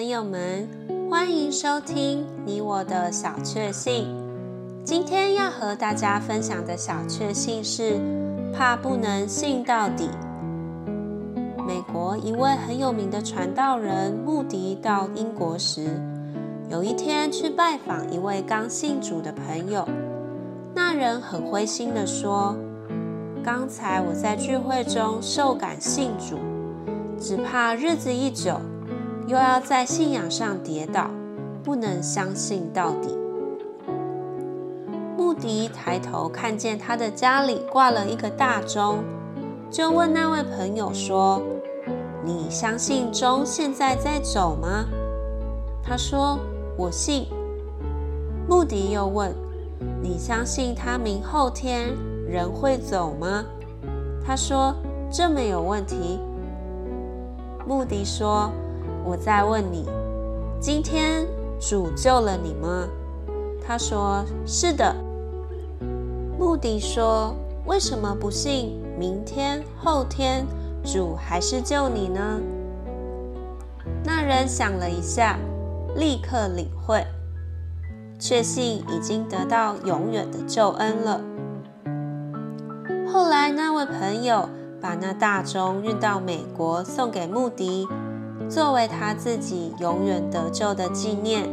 [0.00, 0.66] 朋友们，
[1.10, 4.06] 欢迎收听你我的小确幸。
[4.82, 8.00] 今天要和大家分享的小确幸是：
[8.50, 10.08] 怕不能信到底。
[11.68, 16.00] 美国一位很有名的传道人穆迪到英国时，
[16.70, 19.86] 有一天去拜访一位刚信主的朋友，
[20.74, 22.56] 那人很灰心地说
[23.44, 26.38] ：“刚才我在聚会中受感信主，
[27.20, 28.58] 只怕日子一久。”
[29.30, 31.08] 又要在信仰上跌倒，
[31.62, 33.16] 不能相信到底。
[35.16, 39.04] 穆迪抬头看见他的家里挂了一个大钟，
[39.70, 41.40] 就问那位朋友说
[42.26, 44.86] ：“你相信钟现在在走吗？”
[45.80, 46.36] 他说
[46.76, 47.28] ：“我信。”
[48.50, 49.32] 穆迪又问
[50.02, 51.96] ：“你相信他明后天
[52.28, 53.44] 仍会走吗？”
[54.26, 54.74] 他说
[55.08, 56.18] ：“这没有问题。”
[57.64, 58.50] 穆迪说。
[59.04, 59.88] 我再问你，
[60.60, 61.26] 今天
[61.58, 62.86] 主救了你吗？
[63.66, 64.94] 他说是的。
[66.38, 67.34] 穆迪说：
[67.66, 70.46] 为什么不信明天、后天
[70.84, 72.40] 主还是救你呢？
[74.04, 75.38] 那人想了一下，
[75.94, 77.06] 立刻领会，
[78.18, 81.20] 确信已经得到永远的救恩了。
[83.12, 84.48] 后来那位朋友
[84.80, 87.86] 把那大钟运到美国，送给穆迪。
[88.50, 91.44] 作为他自己永远得救的纪念，《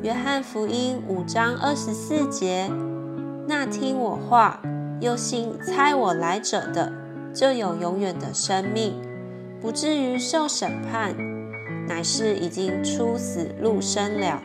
[0.00, 2.70] 约翰福音》五章二十四节
[3.46, 4.58] ：“那听我话
[5.02, 6.90] 又信差我来者的，
[7.34, 8.94] 就有永远的生命，
[9.60, 11.14] 不至于受审判，
[11.86, 14.40] 乃是已经出死入生了。”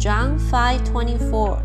[0.00, 1.58] John five twenty four: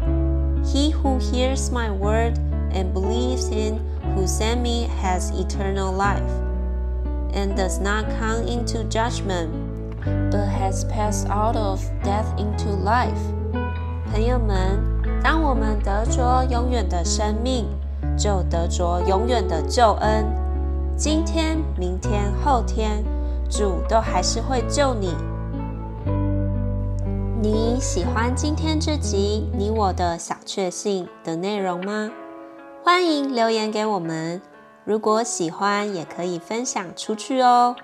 [0.65, 2.33] He who hears my word
[2.73, 3.79] and believes in
[4.13, 6.46] who sent me has eternal life.
[7.37, 9.51] And does not come into judgment,
[10.31, 13.13] but has passed out of death into life.
[14.11, 14.81] 朋友们，
[15.21, 17.67] 当我们得着永远的生命，
[18.17, 20.25] 就得着永远的救恩。
[20.97, 23.03] 今天、明天、后天，
[23.47, 25.13] 主都还是会救你。
[27.39, 32.09] 你喜欢今天这集你我的小确幸的内容吗？
[32.83, 34.41] 欢迎留言给我们。
[34.87, 37.75] 如果喜欢，也可以分享出去哦。